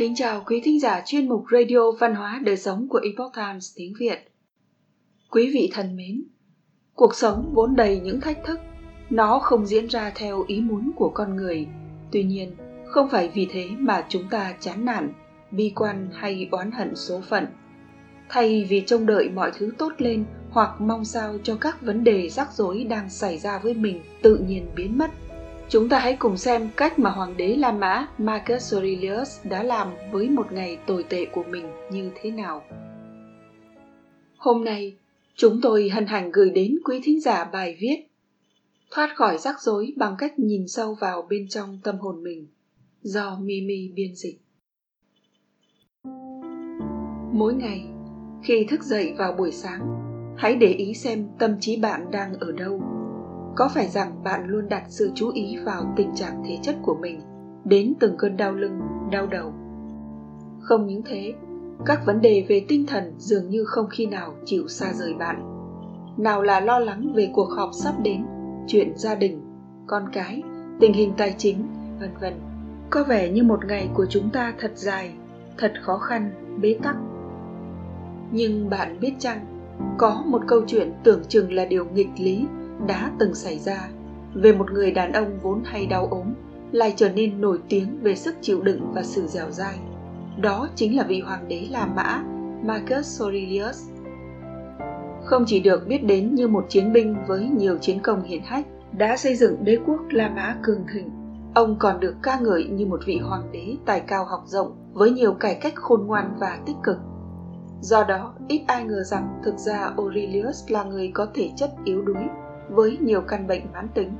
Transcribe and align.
Kính 0.00 0.14
chào 0.14 0.42
quý 0.46 0.60
thính 0.64 0.80
giả 0.80 1.02
chuyên 1.06 1.28
mục 1.28 1.44
Radio 1.52 1.90
Văn 2.00 2.14
hóa 2.14 2.40
Đời 2.44 2.56
sống 2.56 2.88
của 2.88 3.00
Epoch 3.04 3.32
Times 3.36 3.72
tiếng 3.76 3.92
Việt. 3.98 4.32
Quý 5.30 5.50
vị 5.54 5.70
thân 5.72 5.96
mến, 5.96 6.22
cuộc 6.94 7.14
sống 7.14 7.50
vốn 7.54 7.76
đầy 7.76 8.00
những 8.00 8.20
thách 8.20 8.38
thức, 8.44 8.60
nó 9.10 9.38
không 9.38 9.66
diễn 9.66 9.86
ra 9.86 10.12
theo 10.14 10.44
ý 10.46 10.60
muốn 10.60 10.90
của 10.96 11.10
con 11.14 11.36
người. 11.36 11.66
Tuy 12.12 12.22
nhiên, 12.22 12.56
không 12.86 13.08
phải 13.08 13.28
vì 13.28 13.48
thế 13.50 13.68
mà 13.78 14.04
chúng 14.08 14.28
ta 14.30 14.54
chán 14.60 14.84
nản, 14.84 15.12
bi 15.50 15.72
quan 15.76 16.08
hay 16.12 16.48
oán 16.50 16.70
hận 16.70 16.96
số 16.96 17.20
phận. 17.20 17.46
Thay 18.28 18.66
vì 18.68 18.82
trông 18.86 19.06
đợi 19.06 19.28
mọi 19.28 19.52
thứ 19.58 19.72
tốt 19.78 19.92
lên 19.98 20.24
hoặc 20.50 20.80
mong 20.80 21.04
sao 21.04 21.38
cho 21.42 21.56
các 21.56 21.82
vấn 21.82 22.04
đề 22.04 22.28
rắc 22.28 22.52
rối 22.52 22.84
đang 22.84 23.10
xảy 23.10 23.38
ra 23.38 23.58
với 23.58 23.74
mình 23.74 24.00
tự 24.22 24.36
nhiên 24.36 24.66
biến 24.76 24.98
mất– 24.98 25.10
Chúng 25.70 25.88
ta 25.88 25.98
hãy 25.98 26.16
cùng 26.18 26.36
xem 26.36 26.68
cách 26.76 26.98
mà 26.98 27.10
Hoàng 27.10 27.36
đế 27.36 27.56
La 27.56 27.72
Mã 27.72 28.08
Marcus 28.18 28.74
Aurelius 28.74 29.38
đã 29.44 29.62
làm 29.62 29.88
với 30.12 30.28
một 30.28 30.52
ngày 30.52 30.78
tồi 30.86 31.04
tệ 31.08 31.24
của 31.24 31.42
mình 31.42 31.66
như 31.90 32.10
thế 32.14 32.30
nào. 32.30 32.62
Hôm 34.36 34.64
nay, 34.64 34.96
chúng 35.36 35.60
tôi 35.62 35.88
hân 35.88 36.06
hạnh 36.06 36.30
gửi 36.32 36.50
đến 36.50 36.78
quý 36.84 37.00
thính 37.04 37.20
giả 37.20 37.44
bài 37.44 37.76
viết 37.80 38.06
Thoát 38.90 39.16
khỏi 39.16 39.38
rắc 39.38 39.60
rối 39.60 39.92
bằng 39.96 40.14
cách 40.18 40.38
nhìn 40.38 40.68
sâu 40.68 40.96
vào 41.00 41.26
bên 41.30 41.48
trong 41.48 41.78
tâm 41.82 41.98
hồn 41.98 42.22
mình 42.22 42.46
do 43.02 43.38
Mimi 43.42 43.88
biên 43.94 44.14
dịch. 44.14 44.38
Mỗi 47.32 47.54
ngày, 47.54 47.86
khi 48.42 48.66
thức 48.70 48.82
dậy 48.82 49.14
vào 49.18 49.32
buổi 49.32 49.52
sáng, 49.52 49.80
hãy 50.38 50.54
để 50.54 50.72
ý 50.72 50.94
xem 50.94 51.28
tâm 51.38 51.56
trí 51.60 51.76
bạn 51.76 52.10
đang 52.10 52.34
ở 52.34 52.52
đâu 52.52 52.99
có 53.56 53.68
phải 53.74 53.88
rằng 53.88 54.24
bạn 54.24 54.46
luôn 54.46 54.68
đặt 54.68 54.82
sự 54.88 55.10
chú 55.14 55.30
ý 55.34 55.56
vào 55.64 55.92
tình 55.96 56.14
trạng 56.14 56.42
thể 56.46 56.58
chất 56.62 56.76
của 56.82 56.94
mình 56.94 57.20
đến 57.64 57.94
từng 58.00 58.16
cơn 58.18 58.36
đau 58.36 58.52
lưng, 58.52 58.80
đau 59.10 59.26
đầu? 59.26 59.52
Không 60.60 60.86
những 60.86 61.02
thế, 61.04 61.34
các 61.86 62.06
vấn 62.06 62.20
đề 62.20 62.46
về 62.48 62.64
tinh 62.68 62.86
thần 62.86 63.14
dường 63.18 63.48
như 63.48 63.64
không 63.64 63.86
khi 63.90 64.06
nào 64.06 64.34
chịu 64.44 64.68
xa 64.68 64.92
rời 64.92 65.14
bạn. 65.14 65.42
Nào 66.16 66.42
là 66.42 66.60
lo 66.60 66.78
lắng 66.78 67.12
về 67.14 67.30
cuộc 67.32 67.50
họp 67.50 67.70
sắp 67.72 67.94
đến, 68.02 68.26
chuyện 68.66 68.92
gia 68.96 69.14
đình, 69.14 69.40
con 69.86 70.08
cái, 70.12 70.42
tình 70.80 70.92
hình 70.92 71.12
tài 71.16 71.34
chính, 71.38 71.56
vân 72.00 72.10
vân. 72.20 72.34
Có 72.90 73.04
vẻ 73.04 73.30
như 73.30 73.42
một 73.42 73.64
ngày 73.66 73.88
của 73.94 74.06
chúng 74.06 74.30
ta 74.30 74.54
thật 74.58 74.72
dài, 74.74 75.12
thật 75.58 75.72
khó 75.82 75.98
khăn, 75.98 76.30
bế 76.60 76.76
tắc. 76.82 76.96
Nhưng 78.32 78.70
bạn 78.70 79.00
biết 79.00 79.12
chăng, 79.18 79.46
có 79.98 80.22
một 80.26 80.42
câu 80.46 80.62
chuyện 80.66 80.92
tưởng 81.04 81.22
chừng 81.28 81.52
là 81.52 81.64
điều 81.64 81.84
nghịch 81.84 82.10
lý 82.18 82.46
đã 82.86 83.12
từng 83.18 83.34
xảy 83.34 83.58
ra 83.58 83.88
về 84.34 84.52
một 84.52 84.70
người 84.72 84.90
đàn 84.90 85.12
ông 85.12 85.38
vốn 85.42 85.62
hay 85.64 85.86
đau 85.86 86.08
ốm 86.10 86.34
lại 86.72 86.94
trở 86.96 87.08
nên 87.08 87.40
nổi 87.40 87.58
tiếng 87.68 87.98
về 88.02 88.14
sức 88.14 88.34
chịu 88.40 88.60
đựng 88.60 88.92
và 88.94 89.02
sự 89.02 89.26
dẻo 89.26 89.50
dai. 89.50 89.78
Đó 90.40 90.68
chính 90.74 90.96
là 90.96 91.04
vị 91.04 91.20
hoàng 91.20 91.48
đế 91.48 91.66
La 91.70 91.86
Mã, 91.86 92.24
Marcus 92.64 93.22
Aurelius. 93.22 93.88
Không 95.24 95.44
chỉ 95.46 95.60
được 95.60 95.86
biết 95.88 96.04
đến 96.04 96.34
như 96.34 96.48
một 96.48 96.66
chiến 96.68 96.92
binh 96.92 97.16
với 97.26 97.44
nhiều 97.44 97.78
chiến 97.78 98.00
công 98.02 98.22
hiển 98.22 98.42
hách, 98.44 98.66
đã 98.92 99.16
xây 99.16 99.36
dựng 99.36 99.64
đế 99.64 99.78
quốc 99.86 100.00
La 100.10 100.28
Mã 100.28 100.56
cường 100.62 100.84
thịnh, 100.94 101.10
ông 101.54 101.76
còn 101.78 102.00
được 102.00 102.14
ca 102.22 102.38
ngợi 102.38 102.64
như 102.64 102.86
một 102.86 103.00
vị 103.06 103.18
hoàng 103.18 103.52
đế 103.52 103.76
tài 103.86 104.00
cao 104.00 104.24
học 104.24 104.42
rộng 104.46 104.76
với 104.92 105.10
nhiều 105.10 105.32
cải 105.32 105.54
cách 105.54 105.74
khôn 105.76 106.06
ngoan 106.06 106.36
và 106.38 106.58
tích 106.66 106.76
cực. 106.82 106.96
Do 107.80 108.04
đó, 108.04 108.34
ít 108.48 108.62
ai 108.66 108.84
ngờ 108.84 109.02
rằng 109.02 109.40
thực 109.44 109.58
ra 109.58 109.92
Aurelius 109.96 110.70
là 110.70 110.84
người 110.84 111.10
có 111.14 111.26
thể 111.34 111.50
chất 111.56 111.70
yếu 111.84 112.02
đuối 112.02 112.24
với 112.70 112.98
nhiều 113.00 113.20
căn 113.20 113.46
bệnh 113.46 113.62
mãn 113.72 113.88
tính. 113.94 114.10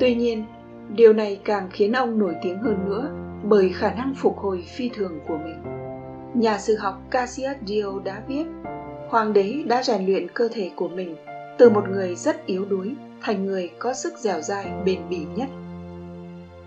Tuy 0.00 0.14
nhiên, 0.14 0.44
điều 0.88 1.12
này 1.12 1.40
càng 1.44 1.68
khiến 1.72 1.92
ông 1.92 2.18
nổi 2.18 2.34
tiếng 2.42 2.58
hơn 2.58 2.84
nữa 2.88 3.08
bởi 3.42 3.68
khả 3.68 3.94
năng 3.94 4.14
phục 4.14 4.38
hồi 4.38 4.64
phi 4.68 4.88
thường 4.88 5.20
của 5.28 5.38
mình. 5.38 5.62
Nhà 6.34 6.58
sử 6.58 6.76
học 6.76 7.00
Cassius 7.10 7.56
Dio 7.66 8.00
đã 8.04 8.22
viết, 8.28 8.44
Hoàng 9.08 9.32
đế 9.32 9.62
đã 9.66 9.82
rèn 9.82 10.06
luyện 10.06 10.28
cơ 10.34 10.48
thể 10.52 10.70
của 10.76 10.88
mình 10.88 11.16
từ 11.58 11.70
một 11.70 11.84
người 11.90 12.14
rất 12.14 12.46
yếu 12.46 12.64
đuối 12.64 12.94
thành 13.22 13.46
người 13.46 13.70
có 13.78 13.94
sức 13.94 14.12
dẻo 14.18 14.40
dai 14.40 14.66
bền 14.84 14.98
bỉ 15.10 15.26
nhất. 15.36 15.48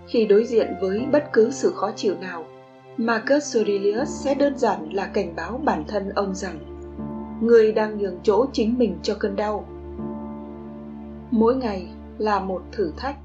Khi 0.06 0.26
đối 0.26 0.44
diện 0.44 0.74
với 0.80 1.06
bất 1.12 1.24
cứ 1.32 1.50
sự 1.50 1.72
khó 1.72 1.90
chịu 1.96 2.14
nào, 2.20 2.44
Marcus 2.96 3.56
Aurelius 3.56 4.08
sẽ 4.08 4.34
đơn 4.34 4.58
giản 4.58 4.92
là 4.92 5.06
cảnh 5.06 5.36
báo 5.36 5.60
bản 5.64 5.84
thân 5.88 6.10
ông 6.10 6.34
rằng 6.34 6.58
người 7.40 7.72
đang 7.72 7.98
nhường 7.98 8.18
chỗ 8.22 8.46
chính 8.52 8.78
mình 8.78 8.98
cho 9.02 9.14
cơn 9.18 9.36
đau 9.36 9.66
mỗi 11.36 11.56
ngày 11.56 11.86
là 12.18 12.40
một 12.40 12.62
thử 12.72 12.92
thách. 12.96 13.16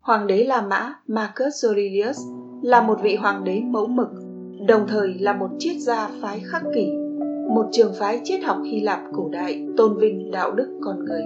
Hoàng 0.00 0.26
đế 0.26 0.44
La 0.44 0.62
Mã 0.62 0.94
Marcus 1.06 1.64
Aurelius 1.64 2.20
là 2.62 2.82
một 2.82 2.98
vị 3.02 3.16
hoàng 3.16 3.44
đế 3.44 3.60
mẫu 3.60 3.86
mực, 3.86 4.08
đồng 4.68 4.86
thời 4.88 5.14
là 5.14 5.32
một 5.32 5.48
triết 5.58 5.76
gia 5.78 6.10
phái 6.20 6.40
khắc 6.40 6.62
kỷ, 6.74 6.90
một 7.54 7.66
trường 7.72 7.92
phái 7.94 8.20
triết 8.24 8.44
học 8.44 8.56
Hy 8.64 8.80
Lạp 8.80 9.00
cổ 9.16 9.28
đại 9.32 9.66
tôn 9.76 9.98
vinh 9.98 10.30
đạo 10.30 10.52
đức 10.52 10.78
con 10.80 11.04
người. 11.04 11.22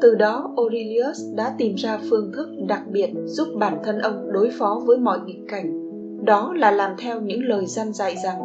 Từ 0.00 0.14
đó, 0.14 0.54
Aurelius 0.56 1.20
đã 1.36 1.54
tìm 1.58 1.74
ra 1.74 1.98
phương 2.10 2.32
thức 2.32 2.48
đặc 2.68 2.82
biệt 2.92 3.10
giúp 3.24 3.48
bản 3.58 3.78
thân 3.84 3.98
ông 3.98 4.32
đối 4.32 4.50
phó 4.58 4.80
với 4.86 4.98
mọi 4.98 5.20
nghịch 5.20 5.42
cảnh. 5.48 5.90
Đó 6.24 6.52
là 6.56 6.70
làm 6.70 6.90
theo 6.98 7.20
những 7.20 7.44
lời 7.44 7.66
dân 7.66 7.92
dạy 7.92 8.16
rằng 8.24 8.38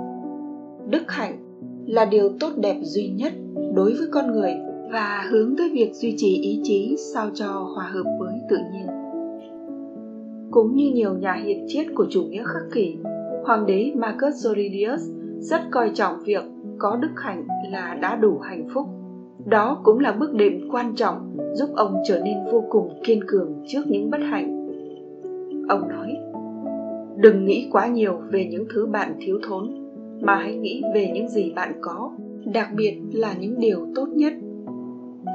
đức 0.89 1.03
hạnh 1.07 1.37
là 1.87 2.05
điều 2.05 2.29
tốt 2.39 2.51
đẹp 2.55 2.77
duy 2.81 3.07
nhất 3.07 3.33
đối 3.73 3.93
với 3.93 4.07
con 4.11 4.31
người 4.31 4.51
và 4.95 5.27
hướng 5.29 5.55
tới 5.57 5.69
việc 5.73 5.93
duy 5.93 6.13
trì 6.17 6.41
ý 6.41 6.59
chí 6.63 6.95
sao 7.13 7.29
cho 7.33 7.45
hòa 7.47 7.85
hợp 7.93 8.03
với 8.19 8.33
tự 8.49 8.57
nhiên. 8.73 8.87
Cũng 10.51 10.75
như 10.75 10.91
nhiều 10.93 11.13
nhà 11.13 11.33
hiền 11.33 11.65
triết 11.67 11.87
của 11.95 12.05
chủ 12.09 12.23
nghĩa 12.23 12.43
khắc 12.45 12.63
kỷ, 12.73 12.97
Hoàng 13.45 13.65
đế 13.65 13.91
Marcus 13.95 14.45
Aurelius 14.45 15.09
rất 15.39 15.61
coi 15.71 15.91
trọng 15.93 16.15
việc 16.25 16.43
có 16.77 16.95
đức 16.95 17.11
hạnh 17.15 17.47
là 17.71 17.97
đã 18.01 18.15
đủ 18.15 18.39
hạnh 18.39 18.67
phúc. 18.73 18.87
Đó 19.45 19.81
cũng 19.83 19.99
là 19.99 20.11
bước 20.11 20.33
đệm 20.33 20.69
quan 20.71 20.95
trọng 20.95 21.37
giúp 21.53 21.69
ông 21.75 21.95
trở 22.07 22.21
nên 22.25 22.37
vô 22.51 22.63
cùng 22.69 22.89
kiên 23.03 23.19
cường 23.27 23.63
trước 23.67 23.81
những 23.87 24.11
bất 24.11 24.21
hạnh. 24.21 24.67
Ông 25.69 25.87
nói, 25.89 26.17
đừng 27.17 27.45
nghĩ 27.45 27.69
quá 27.71 27.87
nhiều 27.87 28.13
về 28.31 28.47
những 28.51 28.65
thứ 28.73 28.85
bạn 28.85 29.15
thiếu 29.19 29.39
thốn, 29.47 29.69
mà 30.21 30.35
hãy 30.35 30.55
nghĩ 30.55 30.83
về 30.93 31.11
những 31.13 31.29
gì 31.29 31.53
bạn 31.55 31.73
có, 31.81 32.11
đặc 32.53 32.67
biệt 32.75 32.97
là 33.13 33.33
những 33.39 33.59
điều 33.59 33.87
tốt 33.95 34.07
nhất 34.13 34.33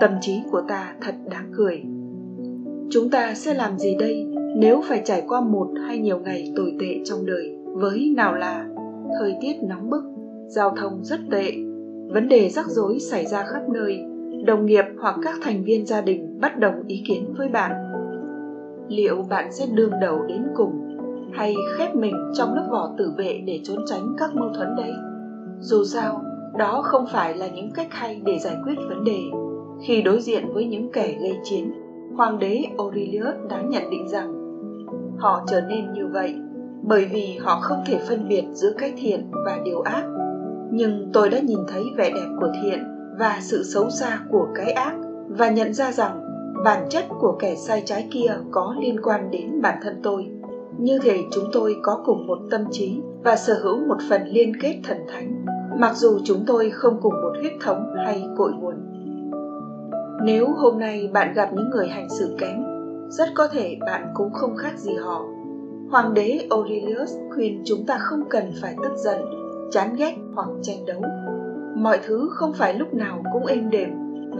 tâm 0.00 0.10
trí 0.20 0.42
của 0.50 0.62
ta 0.68 0.94
thật 1.00 1.14
đáng 1.30 1.52
cười. 1.56 1.82
Chúng 2.90 3.10
ta 3.10 3.34
sẽ 3.34 3.54
làm 3.54 3.78
gì 3.78 3.96
đây 3.98 4.26
nếu 4.56 4.82
phải 4.84 5.02
trải 5.04 5.22
qua 5.28 5.40
một 5.40 5.68
hay 5.86 5.98
nhiều 5.98 6.18
ngày 6.18 6.52
tồi 6.56 6.76
tệ 6.80 7.00
trong 7.04 7.26
đời? 7.26 7.56
Với 7.64 8.12
nào 8.16 8.34
là 8.34 8.66
thời 9.18 9.34
tiết 9.40 9.56
nóng 9.62 9.90
bức, 9.90 10.04
giao 10.46 10.74
thông 10.76 11.04
rất 11.04 11.20
tệ, 11.30 11.52
vấn 12.08 12.28
đề 12.28 12.48
rắc 12.48 12.66
rối 12.66 12.98
xảy 12.98 13.26
ra 13.26 13.44
khắp 13.44 13.62
nơi, 13.74 13.98
đồng 14.46 14.66
nghiệp 14.66 14.84
hoặc 15.00 15.16
các 15.22 15.34
thành 15.42 15.64
viên 15.64 15.86
gia 15.86 16.00
đình 16.00 16.38
bất 16.40 16.58
đồng 16.58 16.86
ý 16.86 17.02
kiến 17.08 17.34
với 17.38 17.48
bạn? 17.48 17.72
Liệu 18.88 19.22
bạn 19.30 19.52
sẽ 19.52 19.66
đương 19.74 19.92
đầu 20.00 20.18
đến 20.28 20.42
cùng 20.54 20.96
hay 21.32 21.54
khép 21.76 21.96
mình 21.96 22.14
trong 22.34 22.54
lớp 22.54 22.66
vỏ 22.70 22.94
tử 22.98 23.12
vệ 23.18 23.40
để 23.46 23.60
trốn 23.64 23.78
tránh 23.86 24.14
các 24.18 24.34
mâu 24.34 24.48
thuẫn 24.54 24.68
đấy? 24.76 24.92
Dù 25.60 25.84
sao, 25.84 26.22
đó 26.58 26.82
không 26.84 27.04
phải 27.12 27.36
là 27.36 27.48
những 27.48 27.70
cách 27.74 27.88
hay 27.90 28.22
để 28.24 28.38
giải 28.38 28.56
quyết 28.64 28.74
vấn 28.88 29.04
đề 29.04 29.20
khi 29.82 30.02
đối 30.02 30.20
diện 30.20 30.52
với 30.52 30.64
những 30.64 30.92
kẻ 30.92 31.14
gây 31.20 31.38
chiến, 31.44 31.72
hoàng 32.16 32.38
đế 32.38 32.64
Aurelius 32.78 33.34
đã 33.50 33.62
nhận 33.62 33.90
định 33.90 34.08
rằng 34.08 34.34
họ 35.18 35.42
trở 35.46 35.60
nên 35.60 35.92
như 35.92 36.06
vậy 36.12 36.34
bởi 36.82 37.06
vì 37.12 37.36
họ 37.40 37.60
không 37.60 37.78
thể 37.86 37.98
phân 38.08 38.28
biệt 38.28 38.44
giữa 38.52 38.72
cái 38.78 38.92
thiện 38.96 39.30
và 39.44 39.58
điều 39.64 39.80
ác. 39.80 40.04
Nhưng 40.72 41.10
tôi 41.12 41.28
đã 41.28 41.38
nhìn 41.38 41.58
thấy 41.68 41.82
vẻ 41.96 42.10
đẹp 42.10 42.28
của 42.40 42.48
thiện 42.62 42.78
và 43.18 43.38
sự 43.40 43.62
xấu 43.62 43.90
xa 43.90 44.20
của 44.30 44.46
cái 44.54 44.70
ác 44.70 44.94
và 45.28 45.48
nhận 45.48 45.72
ra 45.74 45.92
rằng 45.92 46.20
bản 46.64 46.86
chất 46.90 47.04
của 47.20 47.36
kẻ 47.38 47.54
sai 47.54 47.82
trái 47.84 48.08
kia 48.10 48.32
có 48.50 48.74
liên 48.80 49.00
quan 49.02 49.30
đến 49.30 49.60
bản 49.62 49.78
thân 49.82 50.00
tôi. 50.02 50.26
Như 50.78 50.98
thể 50.98 51.18
chúng 51.32 51.44
tôi 51.52 51.76
có 51.82 52.02
cùng 52.04 52.26
một 52.26 52.38
tâm 52.50 52.64
trí 52.70 53.00
và 53.24 53.36
sở 53.36 53.60
hữu 53.62 53.86
một 53.86 53.96
phần 54.08 54.22
liên 54.26 54.52
kết 54.60 54.80
thần 54.84 54.98
thánh, 55.08 55.44
mặc 55.78 55.96
dù 55.96 56.18
chúng 56.24 56.44
tôi 56.46 56.70
không 56.70 56.98
cùng 57.02 57.14
một 57.14 57.32
huyết 57.40 57.52
thống 57.60 57.94
hay 58.06 58.26
cội 58.36 58.52
nguồn. 58.52 58.74
Nếu 60.22 60.48
hôm 60.52 60.78
nay 60.78 61.10
bạn 61.12 61.32
gặp 61.34 61.48
những 61.52 61.70
người 61.70 61.88
hành 61.88 62.08
xử 62.08 62.36
kém, 62.38 62.64
rất 63.08 63.28
có 63.34 63.48
thể 63.48 63.78
bạn 63.80 64.12
cũng 64.14 64.32
không 64.32 64.56
khác 64.56 64.78
gì 64.78 64.94
họ. 64.94 65.24
Hoàng 65.90 66.14
đế 66.14 66.46
Aurelius 66.50 67.14
khuyên 67.34 67.62
chúng 67.64 67.86
ta 67.86 67.98
không 67.98 68.28
cần 68.30 68.52
phải 68.62 68.76
tức 68.82 68.92
giận, 68.96 69.20
chán 69.70 69.94
ghét 69.98 70.14
hoặc 70.34 70.48
tranh 70.62 70.86
đấu. 70.86 71.02
Mọi 71.76 72.00
thứ 72.06 72.28
không 72.32 72.52
phải 72.52 72.74
lúc 72.74 72.94
nào 72.94 73.22
cũng 73.32 73.46
êm 73.46 73.70
đềm 73.70 73.90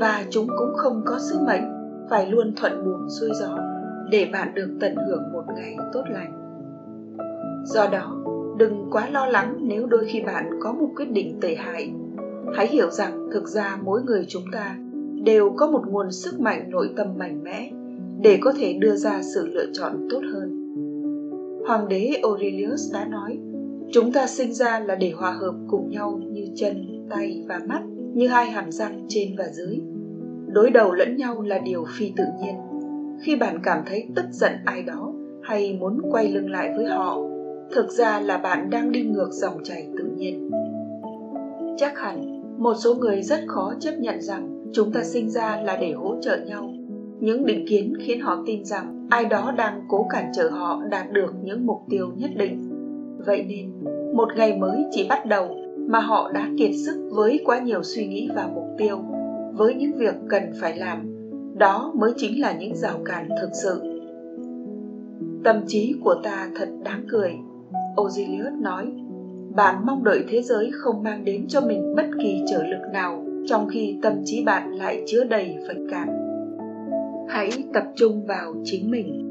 và 0.01 0.25
chúng 0.31 0.47
cũng 0.59 0.75
không 0.77 1.03
có 1.07 1.19
sứ 1.19 1.39
mệnh 1.47 1.63
phải 2.11 2.27
luôn 2.27 2.55
thuận 2.57 2.85
buồm 2.85 3.09
xuôi 3.09 3.31
gió 3.35 3.59
để 4.11 4.29
bạn 4.33 4.55
được 4.55 4.77
tận 4.81 4.97
hưởng 4.97 5.33
một 5.33 5.45
ngày 5.57 5.77
tốt 5.93 6.03
lành. 6.11 6.33
Do 7.65 7.87
đó, 7.93 8.17
đừng 8.59 8.91
quá 8.93 9.09
lo 9.11 9.27
lắng 9.27 9.57
nếu 9.61 9.87
đôi 9.87 10.05
khi 10.09 10.21
bạn 10.21 10.51
có 10.63 10.73
một 10.73 10.89
quyết 10.97 11.11
định 11.11 11.39
tệ 11.41 11.55
hại. 11.55 11.93
Hãy 12.55 12.67
hiểu 12.67 12.91
rằng 12.91 13.29
thực 13.33 13.49
ra 13.49 13.79
mỗi 13.83 14.03
người 14.03 14.25
chúng 14.29 14.45
ta 14.53 14.77
đều 15.25 15.51
có 15.57 15.71
một 15.71 15.83
nguồn 15.87 16.13
sức 16.13 16.41
mạnh 16.41 16.71
nội 16.71 16.91
tâm 16.97 17.07
mạnh 17.19 17.43
mẽ 17.43 17.71
để 18.23 18.39
có 18.41 18.53
thể 18.53 18.73
đưa 18.73 18.97
ra 18.97 19.23
sự 19.23 19.47
lựa 19.47 19.67
chọn 19.73 20.09
tốt 20.11 20.21
hơn 20.33 20.61
Hoàng 21.67 21.89
đế 21.89 22.13
Aurelius 22.23 22.93
đã 22.93 23.05
nói, 23.05 23.39
chúng 23.93 24.13
ta 24.13 24.27
sinh 24.27 24.55
ra 24.55 24.81
là 24.81 24.95
để 24.95 25.11
hòa 25.11 25.31
hợp 25.31 25.55
cùng 25.69 25.91
nhau 25.91 26.21
như 26.33 26.47
chân, 26.55 27.07
tay 27.11 27.45
và 27.49 27.61
mắt, 27.67 27.83
như 28.15 28.29
hai 28.29 28.51
hàm 28.51 28.73
răng 28.73 29.07
trên 29.09 29.37
và 29.39 29.45
dưới. 29.53 29.79
Đối 30.47 30.71
đầu 30.71 30.93
lẫn 30.93 31.17
nhau 31.17 31.43
là 31.43 31.59
điều 31.59 31.85
phi 31.99 32.13
tự 32.17 32.25
nhiên. 32.43 32.55
Khi 33.23 33.37
bạn 33.37 33.59
cảm 33.63 33.83
thấy 33.87 34.07
tức 34.17 34.25
giận 34.31 34.53
ai 34.65 34.83
đó 34.83 35.13
hay 35.43 35.77
muốn 35.81 36.01
quay 36.11 36.29
lưng 36.29 36.51
lại 36.51 36.73
với 36.77 36.87
họ, 36.87 37.19
thực 37.73 37.91
ra 37.91 38.21
là 38.21 38.39
bạn 38.39 38.71
đang 38.71 38.93
đi 38.93 39.03
ngược 39.03 39.29
dòng 39.33 39.65
chảy 39.65 39.89
tự 39.99 40.05
nhiên. 40.17 40.51
Chắc 41.77 41.99
hẳn 41.99 42.43
một 42.59 42.75
số 42.75 42.95
người 42.95 43.23
rất 43.23 43.41
khó 43.47 43.75
chấp 43.81 43.93
nhận 43.99 44.23
rằng 44.23 44.60
chúng 44.73 44.93
ta 44.93 45.05
sinh 45.05 45.31
ra 45.31 45.61
là 45.65 45.77
để 45.77 45.93
hỗ 45.93 46.17
trợ 46.21 46.37
nhau. 46.37 46.71
Những 47.21 47.47
định 47.47 47.67
kiến 47.69 47.95
khiến 48.01 48.21
họ 48.21 48.43
tin 48.47 48.65
rằng 48.65 49.07
ai 49.11 49.25
đó 49.25 49.53
đang 49.57 49.83
cố 49.89 50.07
cản 50.11 50.31
trở 50.35 50.49
họ 50.49 50.83
đạt 50.91 51.13
được 51.13 51.35
những 51.43 51.67
mục 51.67 51.81
tiêu 51.91 52.11
nhất 52.17 52.31
định. 52.37 52.59
Vậy 53.27 53.45
nên, 53.49 53.73
một 54.15 54.29
ngày 54.37 54.59
mới 54.59 54.85
chỉ 54.91 55.07
bắt 55.09 55.27
đầu 55.27 55.57
mà 55.77 56.01
họ 56.01 56.33
đã 56.33 56.49
kiệt 56.59 56.71
sức 56.85 57.09
với 57.11 57.41
quá 57.45 57.59
nhiều 57.59 57.83
suy 57.83 58.07
nghĩ 58.07 58.29
và 58.35 58.49
mục 58.55 58.67
tiêu, 58.79 58.99
với 59.53 59.75
những 59.75 59.97
việc 59.97 60.15
cần 60.29 60.43
phải 60.61 60.79
làm. 60.79 61.17
Đó 61.59 61.93
mới 61.97 62.13
chính 62.17 62.41
là 62.41 62.53
những 62.53 62.77
rào 62.77 62.99
cản 63.05 63.29
thực 63.41 63.51
sự. 63.63 63.81
Tâm 65.45 65.57
trí 65.67 65.95
của 66.05 66.15
ta 66.25 66.51
thật 66.57 66.69
đáng 66.85 67.05
cười. 67.09 67.33
Ozilius 67.97 68.61
nói, 68.61 68.93
bạn 69.57 69.87
mong 69.87 70.05
đợi 70.05 70.25
thế 70.29 70.43
giới 70.43 70.71
không 70.73 71.03
mang 71.03 71.25
đến 71.25 71.47
cho 71.49 71.61
mình 71.61 71.95
bất 71.97 72.07
kỳ 72.23 72.43
trở 72.51 72.63
lực 72.63 72.93
nào 72.93 73.25
trong 73.47 73.69
khi 73.69 73.99
tâm 74.03 74.13
trí 74.25 74.45
bạn 74.45 74.73
lại 74.75 75.03
chứa 75.07 75.25
đầy 75.25 75.57
phật 75.69 75.79
cảm. 75.91 76.09
Hãy 77.29 77.51
tập 77.75 77.85
trung 77.97 78.27
vào 78.27 78.55
chính 78.65 78.91
mình. 78.91 79.27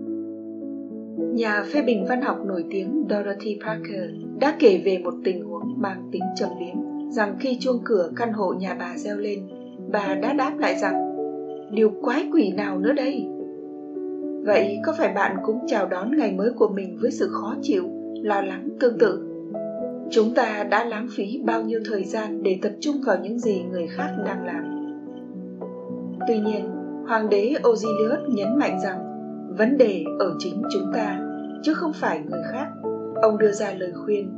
Nhà 1.36 1.64
phê 1.74 1.82
bình 1.82 2.06
văn 2.10 2.22
học 2.22 2.38
nổi 2.46 2.66
tiếng 2.70 3.08
dorothy 3.10 3.60
parker 3.66 4.10
đã 4.40 4.56
kể 4.60 4.82
về 4.86 4.98
một 4.98 5.14
tình 5.24 5.44
huống 5.44 5.82
mang 5.82 6.10
tính 6.12 6.24
trầm 6.36 6.50
biếm, 6.60 7.10
rằng 7.10 7.36
khi 7.40 7.58
chuông 7.60 7.82
cửa 7.86 8.12
căn 8.16 8.34
hộ 8.34 8.54
nhà 8.54 8.76
bà 8.80 8.98
reo 8.98 9.18
lên, 9.18 9.40
bà 9.92 10.16
đã 10.22 10.34
đáp 10.34 10.54
lại 10.60 10.76
rằng, 10.76 11.10
điều 11.72 11.90
quái 12.02 12.28
quỷ 12.34 12.52
nào 12.52 12.80
nữa 12.80 12.94
đây? 12.94 13.28
Vậy 14.46 14.78
có 14.86 14.94
phải 14.98 15.14
bạn 15.14 15.36
cũng 15.46 15.60
chào 15.68 15.88
đón 15.88 16.18
ngày 16.18 16.32
mới 16.32 16.52
của 16.52 16.68
mình 16.68 16.98
với 17.02 17.12
sự 17.12 17.28
khó 17.32 17.56
chịu, 17.62 17.84
lo 18.24 18.42
lắng, 18.42 18.70
tương 18.80 18.98
tự? 18.98 19.29
Chúng 20.12 20.34
ta 20.36 20.64
đã 20.70 20.84
lãng 20.84 21.08
phí 21.16 21.42
bao 21.46 21.62
nhiêu 21.62 21.80
thời 21.86 22.04
gian 22.04 22.44
để 22.44 22.60
tập 22.62 22.72
trung 22.80 22.96
vào 23.06 23.18
những 23.18 23.40
gì 23.40 23.64
người 23.72 23.88
khác 23.88 24.10
đang 24.26 24.46
làm? 24.46 24.64
Tuy 26.28 26.40
nhiên, 26.40 26.70
hoàng 27.08 27.30
đế 27.30 27.54
Ozilius 27.64 28.28
nhấn 28.28 28.60
mạnh 28.60 28.80
rằng, 28.84 29.00
vấn 29.58 29.78
đề 29.78 30.04
ở 30.20 30.34
chính 30.40 30.62
chúng 30.74 30.92
ta, 30.94 31.20
chứ 31.64 31.74
không 31.74 31.92
phải 31.94 32.20
người 32.20 32.42
khác. 32.52 32.68
Ông 33.22 33.38
đưa 33.38 33.52
ra 33.52 33.74
lời 33.78 33.92
khuyên, 34.06 34.32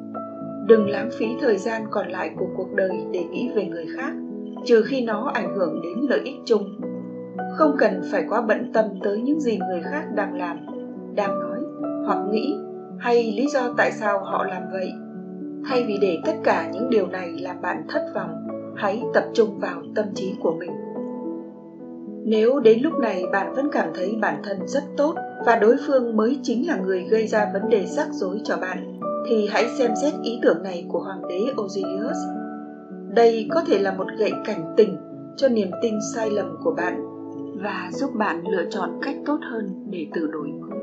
đừng 0.68 0.90
lãng 0.90 1.10
phí 1.20 1.26
thời 1.42 1.58
gian 1.58 1.84
còn 1.92 2.08
lại 2.08 2.30
của 2.40 2.48
cuộc 2.58 2.74
đời 2.76 2.92
để 3.14 3.24
nghĩ 3.24 3.50
về 3.56 3.66
người 3.66 3.86
khác, 3.96 4.14
trừ 4.66 4.84
khi 4.86 5.02
nó 5.02 5.32
ảnh 5.34 5.56
hưởng 5.56 5.82
đến 5.82 5.98
lợi 6.10 6.22
ích 6.24 6.36
chung. 6.46 6.82
Không 7.58 7.76
cần 7.78 8.02
phải 8.12 8.24
quá 8.30 8.42
bận 8.42 8.72
tâm 8.74 8.86
tới 9.04 9.22
những 9.22 9.40
gì 9.40 9.58
người 9.58 9.82
khác 9.82 10.04
đang 10.16 10.38
làm, 10.38 10.58
đang 11.16 11.40
nói 11.40 11.60
hoặc 12.06 12.20
nghĩ, 12.32 12.56
hay 13.00 13.34
lý 13.38 13.48
do 13.48 13.74
tại 13.78 13.92
sao 13.92 14.20
họ 14.20 14.46
làm 14.46 14.64
vậy 14.72 14.92
thay 15.66 15.84
vì 15.88 15.98
để 16.02 16.18
tất 16.26 16.36
cả 16.44 16.70
những 16.74 16.90
điều 16.90 17.08
này 17.08 17.30
làm 17.40 17.62
bạn 17.62 17.84
thất 17.90 18.12
vọng 18.16 18.48
hãy 18.76 19.04
tập 19.14 19.26
trung 19.34 19.60
vào 19.60 19.82
tâm 19.96 20.06
trí 20.16 20.34
của 20.44 20.56
mình 20.60 20.72
nếu 22.26 22.60
đến 22.60 22.82
lúc 22.82 22.94
này 23.00 23.26
bạn 23.32 23.54
vẫn 23.54 23.70
cảm 23.72 23.90
thấy 23.94 24.18
bản 24.22 24.42
thân 24.44 24.68
rất 24.68 24.84
tốt 24.98 25.16
và 25.46 25.56
đối 25.56 25.76
phương 25.88 26.18
mới 26.18 26.40
chính 26.44 26.68
là 26.68 26.76
người 26.76 27.04
gây 27.10 27.28
ra 27.28 27.50
vấn 27.54 27.70
đề 27.70 27.86
rắc 27.86 28.08
rối 28.12 28.42
cho 28.44 28.58
bạn 28.58 29.00
thì 29.28 29.48
hãy 29.52 29.66
xem 29.78 29.92
xét 30.02 30.14
ý 30.24 30.40
tưởng 30.42 30.64
này 30.64 30.86
của 30.90 31.00
hoàng 31.00 31.28
đế 31.28 31.40
Ozilius. 31.56 32.36
Đây 33.16 33.48
có 33.52 33.64
thể 33.68 33.80
là 33.80 33.94
một 33.94 34.08
gậy 34.18 34.32
cảnh 34.46 34.74
tỉnh 34.78 34.98
cho 35.38 35.48
niềm 35.48 35.72
tin 35.82 35.94
sai 36.14 36.30
lầm 36.30 36.58
của 36.64 36.72
bạn 36.72 37.06
và 37.64 37.90
giúp 37.94 38.12
bạn 38.16 38.44
lựa 38.48 38.66
chọn 38.70 39.00
cách 39.02 39.16
tốt 39.26 39.40
hơn 39.52 39.86
để 39.90 40.08
tự 40.14 40.28
đổi 40.28 40.48
mới. 40.48 40.80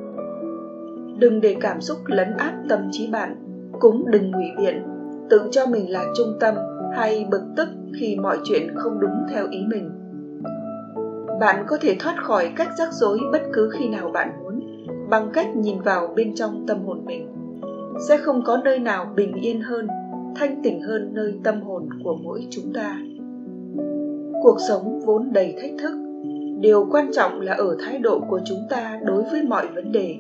Đừng 1.19 1.41
để 1.41 1.57
cảm 1.61 1.81
xúc 1.81 1.99
lấn 2.07 2.37
át 2.37 2.55
tâm 2.69 2.89
trí 2.93 3.07
bạn, 3.07 3.48
cũng 3.81 4.11
đừng 4.11 4.31
ngụy 4.31 4.51
biện, 4.59 4.83
tự 5.31 5.41
cho 5.51 5.67
mình 5.67 5.91
là 5.91 6.05
trung 6.17 6.37
tâm 6.41 6.55
hay 6.97 7.27
bực 7.31 7.43
tức 7.57 7.69
khi 8.01 8.17
mọi 8.17 8.39
chuyện 8.45 8.69
không 8.77 9.01
đúng 9.01 9.27
theo 9.31 9.47
ý 9.51 9.59
mình. 9.69 9.91
Bạn 11.41 11.65
có 11.69 11.79
thể 11.81 11.97
thoát 11.99 12.15
khỏi 12.23 12.53
cách 12.57 12.69
rắc 12.79 12.93
rối 12.93 13.19
bất 13.33 13.43
cứ 13.53 13.71
khi 13.79 13.89
nào 13.89 14.11
bạn 14.11 14.29
muốn 14.43 14.61
bằng 15.11 15.31
cách 15.33 15.57
nhìn 15.57 15.81
vào 15.81 16.13
bên 16.17 16.35
trong 16.35 16.65
tâm 16.67 16.85
hồn 16.87 17.05
mình. 17.05 17.29
Sẽ 18.09 18.17
không 18.17 18.43
có 18.45 18.57
nơi 18.65 18.79
nào 18.79 19.13
bình 19.17 19.33
yên 19.33 19.61
hơn 19.61 19.89
thanh 20.37 20.63
tỉnh 20.63 20.83
hơn 20.83 21.11
nơi 21.15 21.35
tâm 21.45 21.63
hồn 21.63 21.89
của 22.05 22.17
mỗi 22.23 22.47
chúng 22.51 22.73
ta. 22.75 22.99
Cuộc 24.43 24.57
sống 24.69 25.01
vốn 25.07 25.33
đầy 25.33 25.55
thách 25.61 25.71
thức. 25.79 25.93
Điều 26.61 26.87
quan 26.91 27.13
trọng 27.13 27.41
là 27.41 27.53
ở 27.53 27.77
thái 27.81 27.99
độ 27.99 28.21
của 28.29 28.41
chúng 28.45 28.61
ta 28.71 29.01
đối 29.05 29.23
với 29.23 29.43
mọi 29.43 29.67
vấn 29.75 29.93
đề 29.93 30.17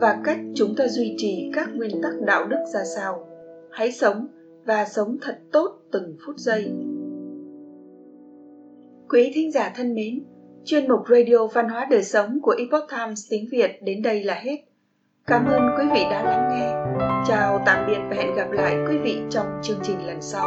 và 0.00 0.20
cách 0.24 0.38
chúng 0.54 0.74
ta 0.76 0.88
duy 0.88 1.14
trì 1.18 1.50
các 1.54 1.68
nguyên 1.74 2.02
tắc 2.02 2.12
đạo 2.20 2.46
đức 2.46 2.64
ra 2.74 2.84
sao 2.96 3.28
hãy 3.70 3.92
sống 3.92 4.26
và 4.64 4.84
sống 4.84 5.16
thật 5.22 5.38
tốt 5.52 5.80
từng 5.92 6.16
phút 6.26 6.36
giây 6.38 6.72
quý 9.08 9.30
thính 9.34 9.52
giả 9.52 9.72
thân 9.76 9.94
mến, 9.94 10.24
Chuyên 10.64 10.88
mục 10.88 11.00
Radio 11.08 11.46
Văn 11.46 11.68
hóa 11.68 11.86
Đời 11.90 12.02
Sống 12.02 12.38
của 12.42 12.54
Epoch 12.58 12.90
Times 12.90 13.26
tiếng 13.30 13.46
Việt 13.50 13.70
đến 13.82 14.02
đây 14.02 14.22
là 14.22 14.34
hết. 14.34 14.56
Cảm 15.26 15.46
ơn 15.46 15.60
quý 15.78 15.84
vị 15.94 16.00
đã 16.10 16.22
lắng 16.22 16.48
nghe. 16.50 16.68
Chào 17.28 17.62
tạm 17.66 17.86
biệt 17.86 17.98
và 18.10 18.16
hẹn 18.16 18.34
gặp 18.34 18.50
lại 18.50 18.76
quý 18.88 18.98
vị 18.98 19.18
trong 19.30 19.46
chương 19.62 19.78
trình 19.82 20.06
lần 20.06 20.20
sau. 20.20 20.46